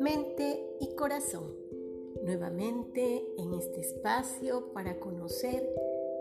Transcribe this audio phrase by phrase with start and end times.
[0.00, 1.54] Mente y corazón.
[2.22, 5.68] Nuevamente en este espacio para conocer,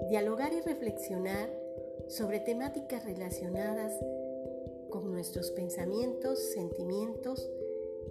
[0.09, 1.49] dialogar y reflexionar
[2.07, 3.93] sobre temáticas relacionadas
[4.89, 7.49] con nuestros pensamientos, sentimientos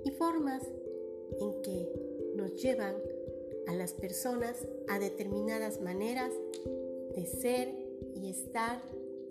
[0.05, 0.63] y formas
[1.39, 1.93] en que
[2.35, 2.97] nos llevan
[3.67, 6.33] a las personas a determinadas maneras
[7.15, 7.75] de ser
[8.15, 8.81] y estar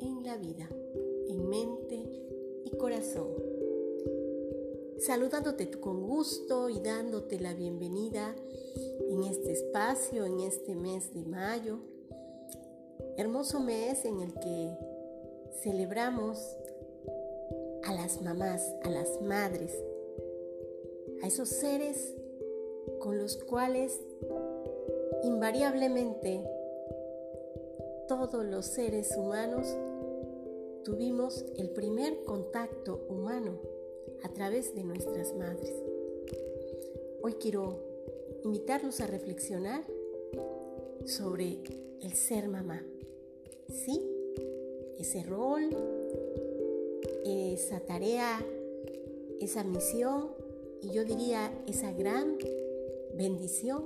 [0.02, 0.70] en la vida,
[1.30, 2.04] en mente
[2.66, 3.28] y corazón.
[4.98, 8.36] Saludándote con gusto y dándote la bienvenida
[9.10, 11.80] en este espacio, en este mes de mayo,
[13.16, 14.78] hermoso mes en el que
[15.62, 16.58] celebramos
[17.84, 19.74] a las mamás, a las madres,
[21.22, 22.14] a esos seres
[23.00, 24.02] con los cuales
[25.24, 26.44] invariablemente
[28.08, 29.68] todos los seres humanos
[30.90, 33.60] tuvimos el primer contacto humano
[34.24, 35.72] a través de nuestras madres.
[37.22, 37.78] Hoy quiero
[38.44, 39.84] invitarlos a reflexionar
[41.06, 41.60] sobre
[42.02, 42.84] el ser mamá.
[43.68, 44.02] Sí,
[44.98, 45.70] ese rol,
[47.24, 48.44] esa tarea,
[49.40, 50.32] esa misión
[50.82, 52.36] y yo diría esa gran
[53.14, 53.86] bendición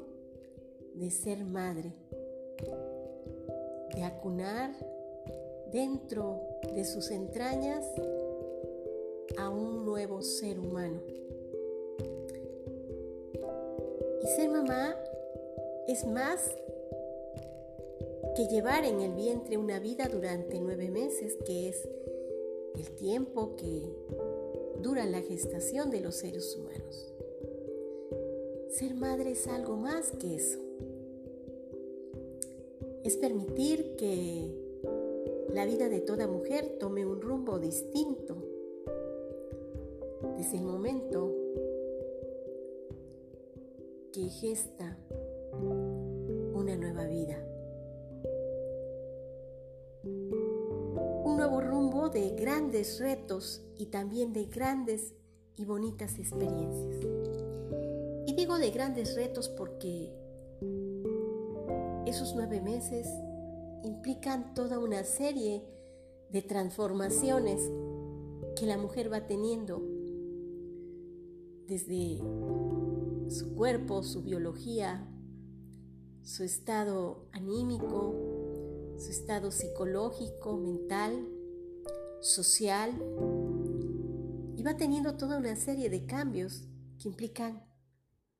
[0.94, 1.91] de ser madre,
[3.94, 4.72] de acunar
[5.73, 7.86] dentro de sus entrañas
[9.38, 11.02] a un nuevo ser humano.
[14.23, 14.95] Y ser mamá
[15.88, 16.56] es más
[18.36, 21.88] que llevar en el vientre una vida durante nueve meses, que es
[22.75, 23.84] el tiempo que
[24.81, 27.14] dura la gestación de los seres humanos.
[28.69, 30.59] Ser madre es algo más que eso.
[33.03, 34.62] Es permitir que
[35.54, 38.36] la vida de toda mujer tome un rumbo distinto
[40.36, 41.32] desde el momento
[44.12, 44.97] que gesta
[46.53, 47.38] una nueva vida.
[51.24, 55.13] Un nuevo rumbo de grandes retos y también de grandes
[55.56, 56.96] y bonitas experiencias.
[58.25, 60.12] Y digo de grandes retos porque
[62.08, 63.08] esos nueve meses
[63.83, 65.63] implican toda una serie
[66.29, 67.61] de transformaciones
[68.55, 69.81] que la mujer va teniendo
[71.67, 72.17] desde
[73.29, 75.07] su cuerpo, su biología,
[76.21, 78.16] su estado anímico,
[78.97, 81.27] su estado psicológico, mental,
[82.21, 82.91] social,
[84.55, 86.63] y va teniendo toda una serie de cambios
[87.00, 87.63] que implican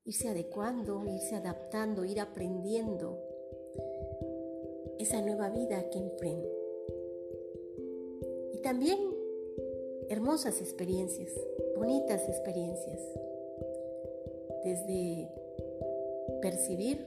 [0.04, 3.18] irse adecuando, irse adaptando, ir aprendiendo
[4.98, 6.50] esa nueva vida que emprende.
[8.52, 8.98] Y también
[10.08, 11.32] hermosas experiencias,
[11.76, 13.00] bonitas experiencias,
[14.64, 15.28] desde
[16.40, 16.98] percibir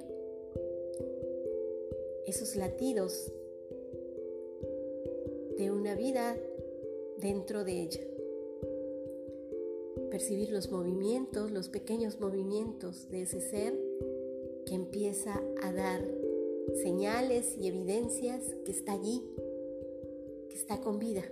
[2.26, 3.32] esos latidos
[5.58, 6.36] de una vida
[7.20, 8.02] dentro de ella
[10.10, 13.74] percibir los movimientos, los pequeños movimientos de ese ser
[14.66, 16.02] que empieza a dar
[16.76, 19.24] señales y evidencias que está allí,
[20.50, 21.24] que está con vida.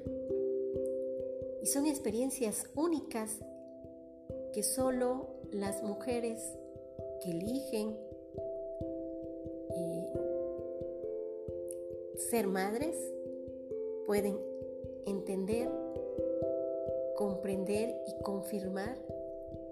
[1.62, 3.40] Y son experiencias únicas
[4.54, 6.40] que solo las mujeres
[7.22, 7.98] que eligen
[9.76, 10.14] eh,
[12.30, 12.96] ser madres
[14.06, 14.38] pueden
[15.06, 15.70] entender
[17.16, 18.98] comprender y confirmar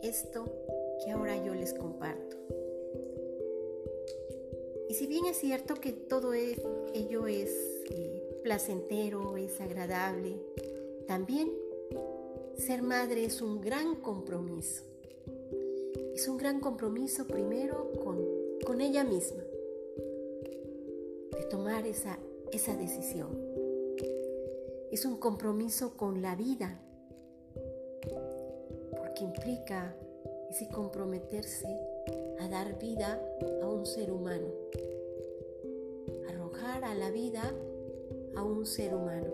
[0.02, 0.46] esto
[1.04, 2.38] que ahora yo les comparto.
[5.04, 7.52] Si bien es cierto que todo ello es
[7.90, 10.38] eh, placentero, es agradable,
[11.08, 11.52] también
[12.56, 14.86] ser madre es un gran compromiso.
[16.16, 19.44] Es un gran compromiso primero con, ella misma,
[21.32, 22.18] de tomar esa,
[22.54, 23.28] esa decisión.
[24.90, 26.80] Es un compromiso con la vida,
[29.18, 29.98] que implica
[30.50, 31.68] ese comprometerse
[32.40, 33.22] a dar vida
[33.62, 34.48] a un ser humano,
[36.94, 37.54] la vida
[38.36, 39.34] a un ser humano.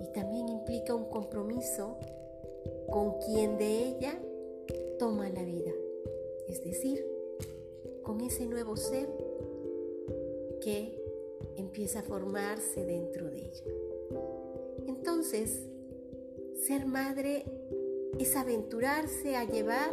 [0.00, 1.98] Y también implica un compromiso
[2.90, 4.18] con quien de ella
[4.98, 5.72] toma la vida,
[6.48, 7.04] es decir,
[8.02, 9.08] con ese nuevo ser
[10.60, 11.02] que
[11.56, 13.64] empieza a formarse dentro de ella.
[14.86, 15.62] Entonces,
[16.56, 17.44] ser madre
[18.18, 19.90] es aventurarse a llevar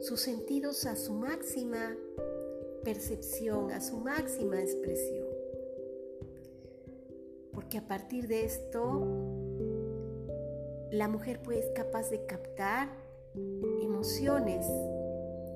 [0.00, 1.96] sus sentidos a su máxima
[2.82, 5.26] percepción, a su máxima expresión.
[7.52, 9.06] porque a partir de esto
[10.90, 12.88] la mujer pues es capaz de captar
[13.82, 14.66] emociones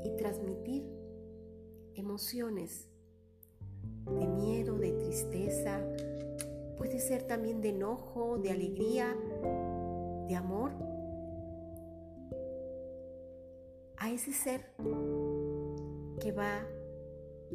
[0.05, 0.85] y transmitir
[1.95, 2.89] emociones
[4.07, 5.81] de miedo, de tristeza,
[6.77, 9.17] puede ser también de enojo, de alegría,
[10.29, 10.73] de amor,
[13.97, 14.61] a ese ser
[16.21, 16.67] que va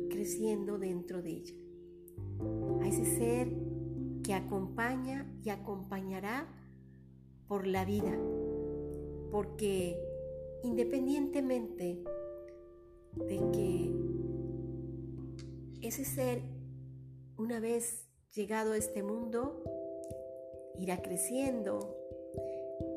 [0.10, 1.56] creciendo dentro de ella,
[2.82, 3.52] a ese ser
[4.24, 6.48] que acompaña y acompañará
[7.48, 8.18] por la vida,
[9.32, 10.00] porque
[10.64, 12.04] independientemente
[13.16, 13.92] de que
[15.82, 16.42] ese ser,
[17.38, 19.64] una vez llegado a este mundo,
[20.78, 21.98] irá creciendo,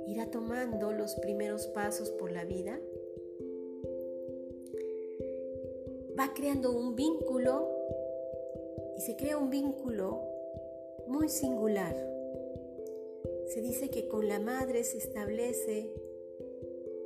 [0.06, 2.78] irá tomando los primeros pasos por la vida,
[6.18, 7.68] va creando un vínculo
[8.96, 10.20] y se crea un vínculo
[11.06, 11.96] muy singular.
[13.46, 15.92] Se dice que con la madre se establece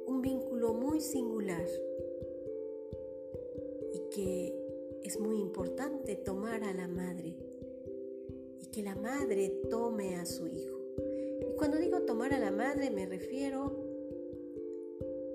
[0.06, 1.66] un vínculo muy singular
[3.92, 4.66] y que
[5.02, 7.34] es muy importante tomar a la madre
[8.60, 10.78] y que la madre tome a su hijo.
[11.48, 13.72] Y cuando digo tomar a la madre me refiero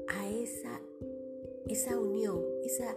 [0.07, 0.81] a esa,
[1.67, 2.95] esa unión, esa,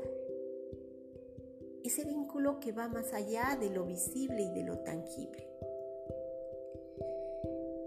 [1.84, 5.46] ese vínculo que va más allá de lo visible y de lo tangible.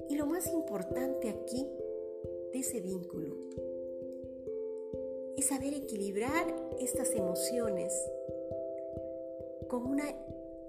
[0.07, 1.67] Y lo más importante aquí
[2.53, 3.35] de ese vínculo
[5.35, 6.45] es saber equilibrar
[6.79, 7.93] estas emociones
[9.67, 10.05] con una,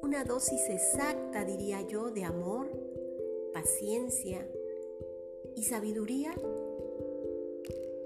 [0.03, 2.67] una dosis exacta, diría yo, de amor,
[3.53, 4.47] paciencia
[5.55, 6.33] y sabiduría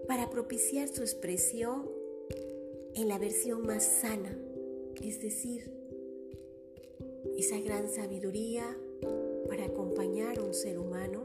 [0.09, 1.89] para propiciar su expresión
[2.95, 4.37] en la versión más sana,
[5.01, 5.71] es decir,
[7.39, 8.65] esa gran sabiduría
[9.49, 11.25] para acompañar a un ser humano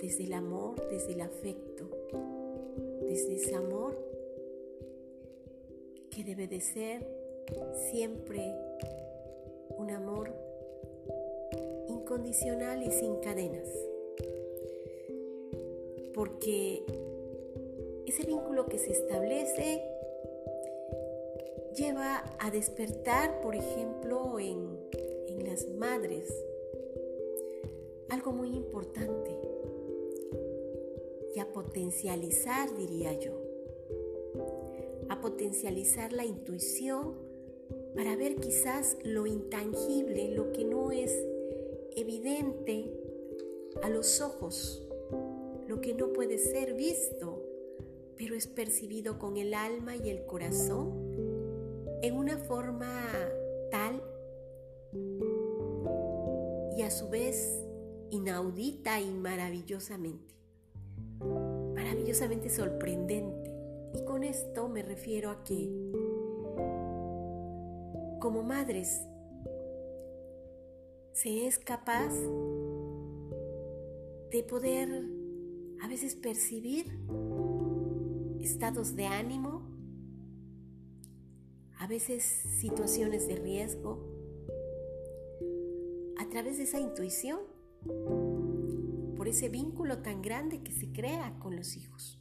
[0.00, 1.88] desde el amor, desde el afecto,
[3.02, 3.96] desde ese amor
[6.10, 7.06] que debe de ser
[7.90, 8.54] siempre
[9.78, 10.32] un amor
[11.88, 13.68] incondicional y sin cadenas.
[16.14, 16.84] Porque
[18.06, 19.82] ese vínculo que se establece
[21.74, 24.74] lleva a despertar, por ejemplo, en,
[25.44, 26.32] las madres,
[28.08, 29.38] algo muy importante
[31.34, 33.32] y a potencializar, diría yo
[35.10, 37.14] a potencializar la intuición
[37.94, 41.12] para ver quizás lo intangible, lo que no es
[41.94, 42.90] evidente
[43.82, 44.88] a los ojos,
[45.68, 47.42] lo que no puede ser visto,
[48.16, 51.03] pero es percibido con el alma y el corazón
[52.06, 53.08] en una forma
[53.70, 54.02] tal
[56.76, 57.64] y a su vez
[58.10, 60.34] inaudita y maravillosamente,
[61.74, 63.50] maravillosamente sorprendente.
[63.94, 65.70] Y con esto me refiero a que
[68.20, 69.00] como madres
[71.12, 72.12] se es capaz
[74.30, 75.06] de poder
[75.80, 76.98] a veces percibir
[78.40, 79.73] estados de ánimo,
[81.84, 83.98] a veces situaciones de riesgo,
[86.16, 87.40] a través de esa intuición,
[89.18, 92.18] por ese vínculo tan grande que se crea con los hijos.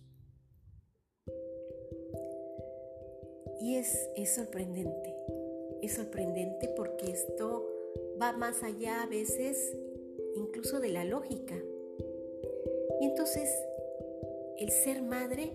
[3.61, 5.15] Y es, sorprendente,
[5.81, 7.65] es sorprendente porque esto
[8.21, 9.77] va más allá a veces
[10.35, 11.55] incluso de la lógica.
[12.99, 13.49] Y entonces
[14.57, 15.53] el ser madre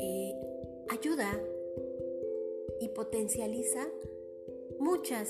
[0.00, 0.34] eh,
[0.88, 1.40] ayuda
[2.96, 3.86] potencializa
[4.78, 5.28] muchas,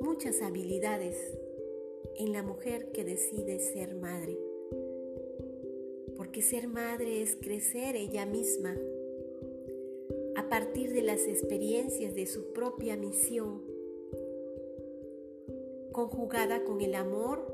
[0.00, 1.16] muchas habilidades
[2.16, 4.38] en la mujer que decide ser madre.
[6.16, 8.76] Porque ser madre es crecer ella misma
[10.36, 13.62] a partir de las experiencias de su propia misión,
[15.90, 17.44] conjugada con el amor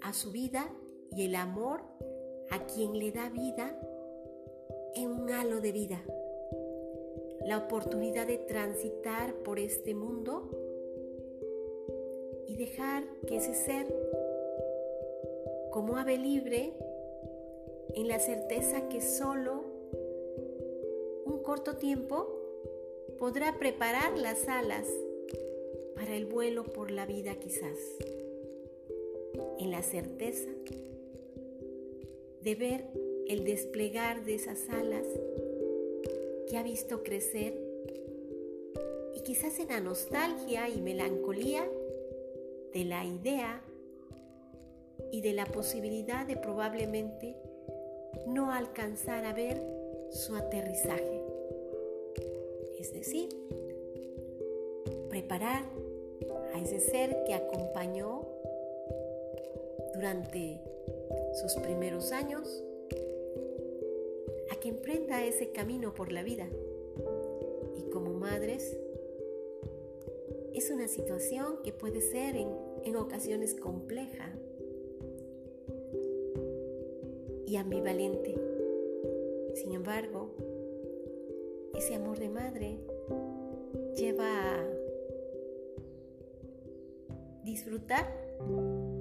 [0.00, 0.74] a su vida
[1.12, 1.82] y el amor
[2.50, 3.80] a quien le da vida
[4.96, 6.04] en un halo de vida.
[7.48, 10.50] La oportunidad de transitar por este mundo
[12.46, 13.86] y dejar que ese ser,
[15.70, 16.74] como ave libre,
[17.94, 19.78] en la certeza que solo
[21.48, 22.28] corto tiempo
[23.18, 24.86] podrá preparar las alas
[25.94, 27.78] para el vuelo por la vida quizás,
[29.58, 30.50] en la certeza
[32.42, 32.84] de ver
[33.28, 35.06] el desplegar de esas alas
[36.48, 37.54] que ha visto crecer
[39.14, 41.68] y quizás en la nostalgia y melancolía
[42.72, 43.62] de la idea
[45.10, 47.36] y de la posibilidad de probablemente
[48.26, 49.62] no alcanzar a ver
[50.10, 51.22] su aterrizaje.
[52.78, 53.28] Es decir,
[55.08, 55.64] preparar
[56.54, 58.22] a ese ser que acompañó
[59.94, 60.60] durante
[61.34, 62.62] sus primeros años
[64.60, 66.48] que emprenda ese camino por la vida.
[67.76, 68.76] Y como madres,
[70.54, 72.48] es una situación que puede ser en,
[72.84, 74.32] en ocasiones compleja
[77.46, 78.34] y ambivalente.
[79.54, 80.34] Sin embargo,
[81.74, 82.78] ese amor de madre
[83.96, 84.66] lleva a
[87.44, 88.12] disfrutar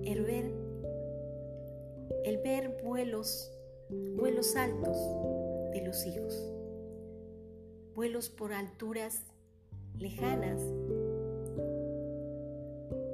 [0.05, 0.51] el ver,
[2.23, 3.51] el ver vuelos,
[3.89, 4.97] vuelos altos
[5.81, 6.33] los hijos,
[7.95, 9.21] vuelos por alturas
[9.97, 10.61] lejanas,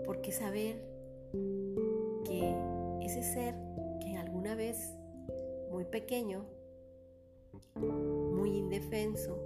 [0.05, 0.75] porque saber
[2.25, 2.55] que
[3.01, 3.55] ese ser
[4.01, 4.93] que alguna vez
[5.71, 6.45] muy pequeño,
[7.75, 9.37] muy indefenso,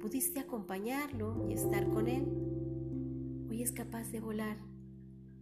[0.00, 2.24] pudiste acompañarlo y estar con él,
[3.50, 4.56] hoy es capaz de volar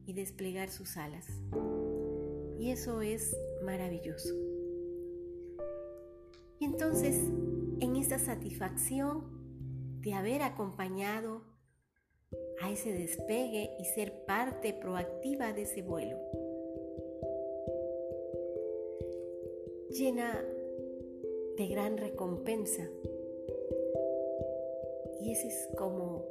[0.07, 1.27] y desplegar sus alas.
[2.59, 4.54] Y eso es maravilloso.
[6.65, 7.17] Entonces,
[7.81, 11.43] en esa satisfacción de haber acompañado
[12.63, 16.17] a ese despegue y ser parte proactiva de ese vuelo,
[19.91, 20.43] llena
[21.59, 22.89] de gran recompensa.
[25.21, 26.25] Y ese es como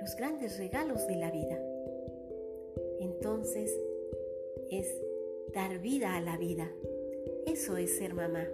[0.00, 1.60] los grandes regalos de la vida.
[3.00, 3.76] Entonces
[4.70, 4.86] es
[5.52, 6.70] dar vida a la vida.
[7.46, 8.46] Eso es ser mamá.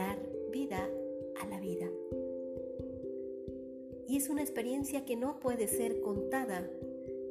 [0.00, 0.18] Dar
[0.50, 0.88] vida
[1.42, 1.86] a la vida.
[4.08, 6.66] Y es una experiencia que no puede ser contada.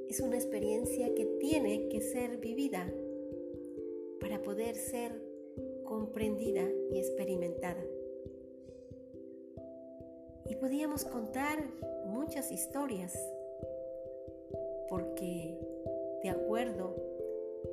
[0.08, 2.94] Es una experiencia que tiene que ser vivida
[4.20, 5.20] para poder ser
[5.84, 7.84] comprendida y experimentada.
[10.48, 11.68] Y podíamos contar
[12.06, 13.18] muchas historias,
[14.90, 15.58] porque
[16.22, 16.96] de acuerdo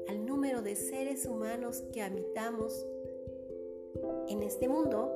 [0.09, 2.87] al número de seres humanos que habitamos
[4.28, 5.12] en este mundo,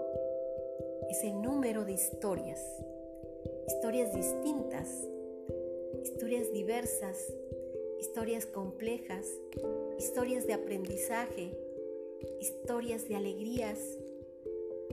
[1.09, 2.65] es el número de historias,
[3.67, 4.89] historias distintas,
[6.03, 7.33] historias diversas,
[7.99, 9.27] historias complejas,
[9.99, 11.51] historias de aprendizaje,
[12.41, 13.79] historias de alegrías,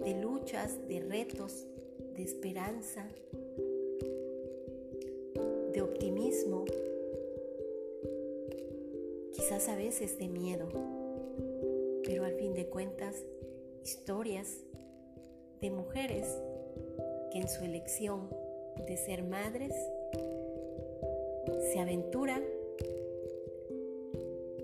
[0.04, 1.66] de luchas, de retos,
[2.16, 3.08] de esperanza,
[5.74, 6.66] de optimismo,
[9.34, 10.68] quizás a veces de miedo,
[12.04, 13.24] pero al fin de cuentas,
[13.88, 14.64] historias
[15.62, 16.28] de mujeres
[17.32, 18.30] que en su elección
[18.86, 19.74] de ser madres
[21.72, 22.44] se aventuran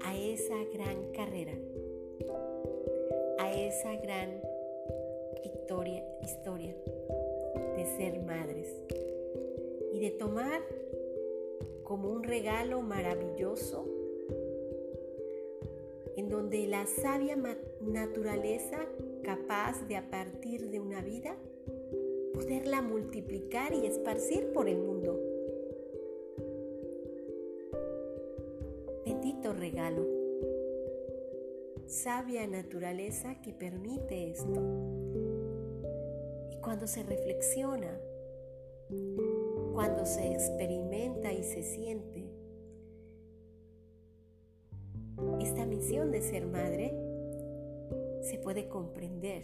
[0.02, 1.54] a esa gran carrera
[3.74, 4.42] esa gran
[6.24, 6.76] historia
[7.76, 8.68] de ser madres
[9.94, 10.62] y de tomar
[11.84, 13.86] como un regalo maravilloso
[16.16, 17.36] en donde la sabia
[17.82, 18.86] naturaleza
[19.24, 21.36] capaz de a partir de una vida
[22.34, 25.20] poderla multiplicar y esparcir por el mundo.
[29.06, 30.24] Bendito regalo
[31.94, 34.62] sabia naturaleza que permite esto.
[36.52, 38.00] Y cuando se reflexiona,
[39.74, 42.26] cuando se experimenta y se siente,
[45.40, 46.94] esta misión de ser madre
[48.24, 49.44] se puede comprender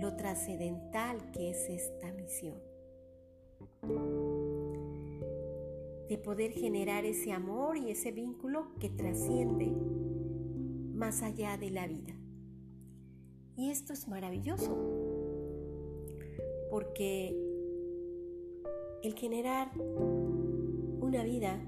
[0.00, 2.58] lo trascendental que es esta misión
[6.08, 9.66] de poder generar ese amor y ese vínculo que trasciende
[10.94, 12.14] más allá de la vida.
[13.56, 14.76] Y esto es maravilloso,
[16.70, 17.36] porque
[19.02, 21.60] el generar una vida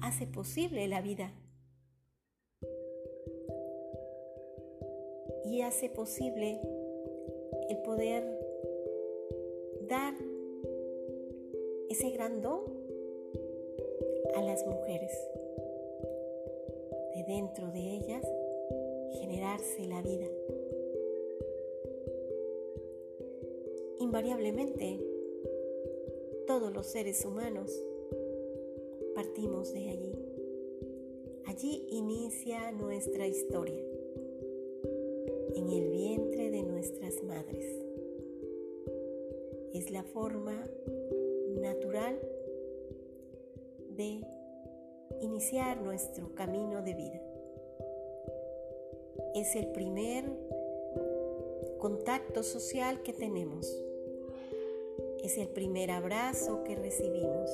[0.00, 1.32] hace posible la vida
[5.50, 6.60] y hace posible
[7.68, 8.22] el poder
[9.88, 10.14] dar
[11.88, 12.60] ese gran don
[14.36, 15.10] a las mujeres.
[17.16, 18.24] De dentro de ellas
[19.18, 20.28] generarse la vida.
[23.98, 25.00] Invariablemente,
[26.46, 27.70] todos los seres humanos
[29.16, 30.14] partimos de allí.
[31.46, 33.89] Allí inicia nuestra historia,
[35.54, 37.64] en el vientre de nuestras madres.
[39.72, 40.64] Es la forma
[41.60, 42.18] natural
[43.96, 44.20] de
[45.20, 47.22] iniciar nuestro camino de vida.
[49.34, 50.24] Es el primer
[51.78, 53.66] contacto social que tenemos.
[55.22, 57.50] Es el primer abrazo que recibimos.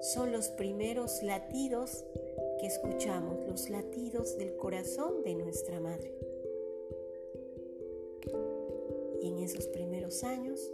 [0.00, 2.04] Son los primeros latidos
[2.60, 6.25] que escuchamos, los latidos del corazón de nuestra madre.
[9.36, 10.72] En esos primeros años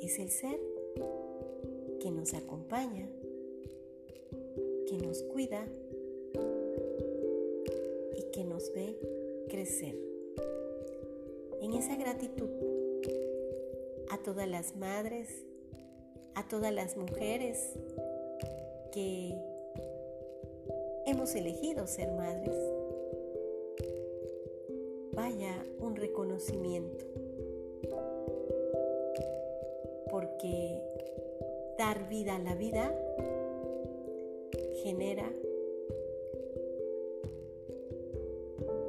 [0.00, 0.58] es el ser
[2.00, 3.06] que nos acompaña,
[4.88, 5.66] que nos cuida
[8.16, 8.96] y que nos ve
[9.50, 9.94] crecer.
[11.60, 12.48] En esa gratitud
[14.08, 15.28] a todas las madres,
[16.34, 17.68] a todas las mujeres
[18.92, 19.36] que
[21.06, 22.56] hemos elegido ser madres.
[25.14, 27.04] Vaya un reconocimiento,
[30.10, 30.80] porque
[31.76, 32.94] dar vida a la vida
[34.82, 35.28] genera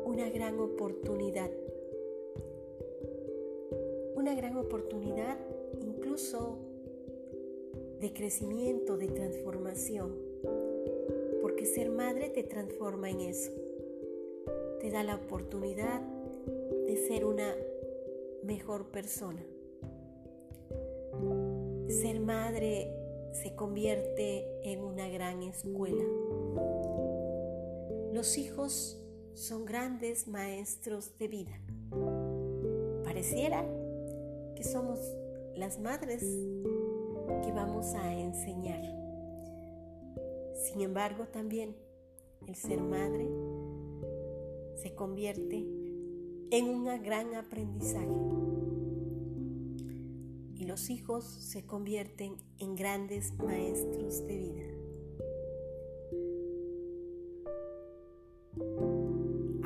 [0.05, 1.49] una gran oportunidad,
[4.15, 5.37] una gran oportunidad
[5.81, 6.57] incluso
[7.99, 10.13] de crecimiento, de transformación,
[11.41, 13.51] porque ser madre te transforma en eso,
[14.79, 16.12] te da la oportunidad
[16.97, 17.55] ser una
[18.43, 19.43] mejor persona.
[21.87, 22.91] Ser madre
[23.33, 26.03] se convierte en una gran escuela.
[28.11, 28.99] Los hijos
[29.33, 31.59] son grandes maestros de vida.
[33.03, 33.65] Pareciera
[34.55, 34.99] que somos
[35.55, 38.81] las madres que vamos a enseñar.
[40.55, 41.75] Sin embargo, también
[42.47, 43.27] el ser madre
[44.75, 45.65] se convierte
[46.53, 48.33] en un gran aprendizaje
[50.65, 54.63] los hijos se convierten en grandes maestros de vida.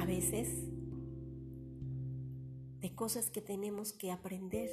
[0.01, 0.49] A veces,
[2.81, 4.69] de cosas que tenemos que aprender,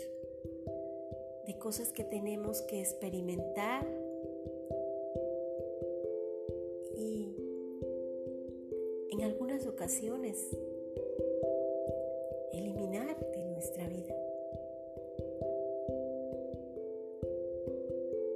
[1.47, 3.87] de cosas que tenemos que experimentar
[6.97, 7.37] y
[9.11, 10.57] en algunas ocasiones
[12.59, 14.15] eliminar de nuestra vida.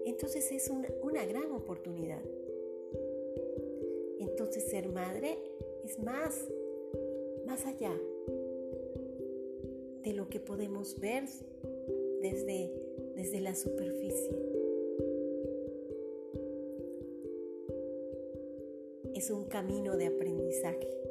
[0.05, 0.71] Entonces es
[1.03, 2.23] una, gran oportunidad.
[4.19, 5.39] Entonces ser madre
[5.85, 6.49] es más,
[7.47, 7.97] más allá
[10.03, 11.25] de lo que podemos ver
[12.21, 12.73] desde,
[13.15, 14.31] desde la superficie.
[19.15, 21.08] Es un camino de aprendizaje.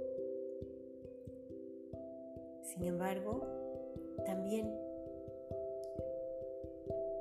[3.07, 3.41] Embargo,
[4.25, 4.69] también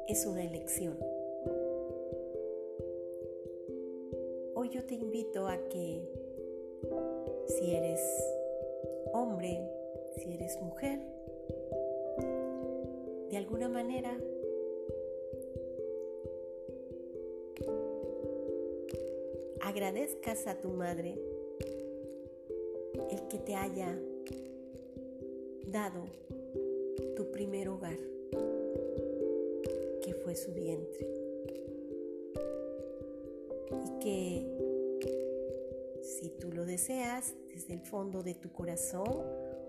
[0.08, 0.98] es una elección.
[4.72, 6.02] yo te invito a que
[7.46, 8.00] si eres
[9.12, 9.60] hombre,
[10.16, 10.98] si eres mujer,
[13.30, 14.18] de alguna manera
[19.60, 21.16] agradezcas a tu madre
[23.08, 23.96] el que te haya
[25.66, 26.04] dado
[27.16, 27.98] tu primer hogar,
[30.02, 31.06] que fue su vientre.
[33.84, 34.56] Y que
[36.02, 39.24] si tú lo deseas desde el fondo de tu corazón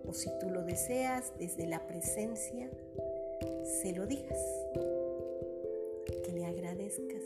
[0.05, 2.69] o si tú lo deseas desde la presencia,
[3.81, 4.39] se lo digas,
[6.23, 7.23] que le agradezcas,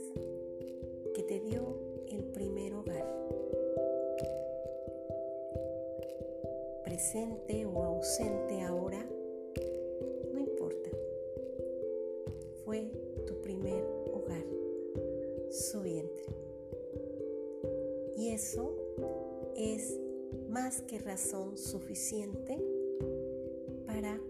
[1.14, 1.78] que te dio
[2.10, 3.06] el primer hogar,
[7.02, 9.04] presente o ausente ahora,
[10.32, 10.92] no importa,
[12.64, 12.92] fue
[13.26, 13.84] tu primer
[14.14, 14.46] hogar,
[15.50, 16.26] su vientre.
[18.16, 18.76] Y eso
[19.56, 20.00] es
[20.48, 22.60] más que razón suficiente
[23.88, 24.22] para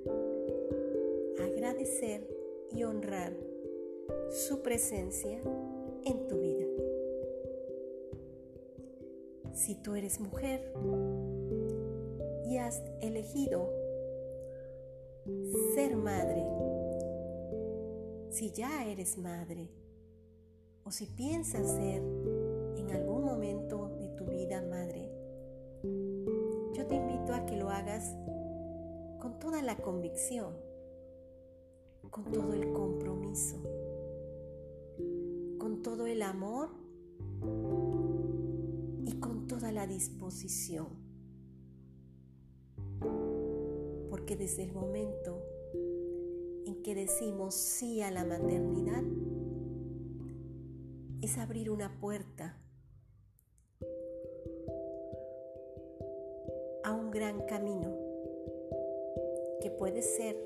[1.44, 2.26] agradecer
[2.72, 3.34] y honrar
[4.30, 5.42] su presencia
[6.06, 6.68] en tu vida.
[9.54, 10.72] Si tú eres mujer
[12.52, 13.72] y has elegido
[15.74, 16.46] ser madre,
[18.30, 19.70] si ya eres madre
[20.84, 22.04] o si piensas ser
[22.76, 25.10] en algún momento de tu vida madre,
[26.74, 28.18] yo te invito a que lo hagas
[29.20, 30.54] con toda la convicción,
[32.10, 33.64] con todo el compromiso,
[35.58, 36.68] con todo el amor
[39.06, 41.01] y con toda la disposición.
[44.22, 45.42] Porque desde el momento
[46.68, 49.02] en que decimos sí a la maternidad
[51.24, 52.56] es abrir una puerta
[56.84, 57.98] a un gran camino
[59.60, 60.38] que puede ser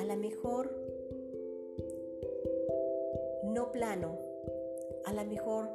[0.00, 0.68] a lo mejor
[3.44, 4.18] no plano,
[5.04, 5.68] a lo mejor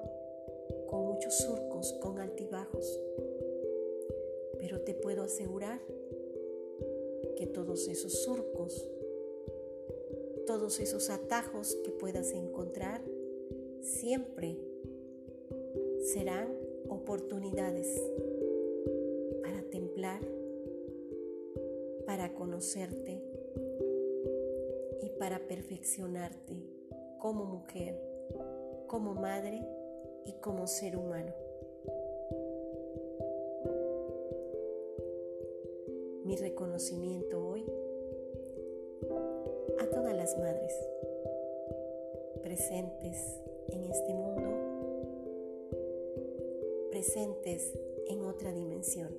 [0.89, 3.01] con muchos surcos, con altibajos,
[4.62, 5.82] pero te puedo asegurar
[7.36, 8.88] que todos esos surcos,
[10.45, 13.02] todos esos atajos que puedas encontrar,
[13.82, 14.60] siempre
[16.04, 16.56] serán
[16.89, 17.88] oportunidades
[19.41, 20.21] para templar,
[22.06, 23.19] para conocerte
[25.02, 26.54] y para perfeccionarte
[27.17, 28.00] como mujer,
[28.86, 29.67] como madre
[30.26, 31.40] y como ser humano.
[36.31, 37.65] Mi reconocimiento hoy
[39.79, 40.73] a todas las madres
[42.41, 43.17] presentes
[43.67, 44.49] en este mundo,
[46.89, 47.73] presentes
[48.07, 49.09] en otra dimensión.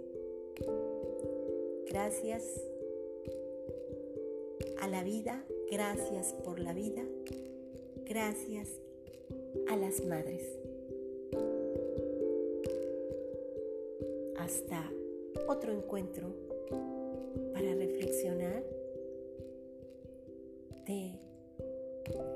[1.86, 2.44] Gracias
[4.80, 7.02] a la vida, gracias por la vida,
[8.06, 8.70] gracias
[9.68, 10.48] a las madres.
[14.38, 14.90] Hasta
[15.46, 16.52] otro encuentro
[17.52, 18.62] para reflexionar
[20.86, 21.12] de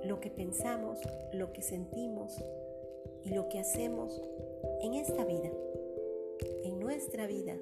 [0.05, 0.99] lo que pensamos,
[1.33, 2.37] lo que sentimos
[3.25, 4.23] y lo que hacemos
[4.83, 5.51] en esta vida,
[6.65, 7.57] en nuestra vida,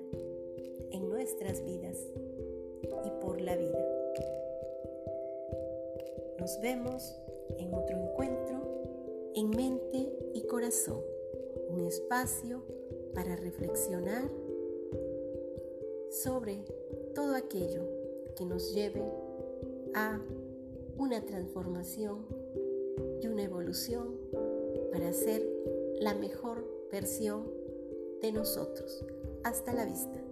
[0.91, 1.99] en nuestras vidas
[3.05, 3.79] y por la vida.
[6.39, 7.17] Nos vemos
[7.59, 8.75] en otro encuentro
[9.35, 11.01] en mente y corazón,
[11.71, 12.63] un espacio
[13.15, 14.31] para reflexionar
[16.11, 16.65] sobre
[17.15, 17.83] todo aquello
[18.37, 19.03] que nos lleve
[19.95, 20.21] a
[20.99, 22.27] una transformación
[23.23, 24.17] y una evolución
[24.93, 25.43] para ser
[26.01, 27.51] la mejor versión
[28.21, 29.05] de nosotros.
[29.45, 30.24] Hasta la vista.